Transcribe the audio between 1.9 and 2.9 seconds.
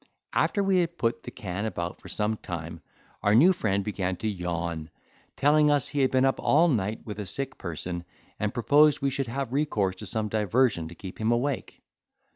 for some time,